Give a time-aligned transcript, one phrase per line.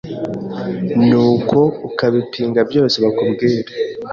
[1.07, 1.57] nuko
[1.87, 3.71] ukabipinga byose bakubwira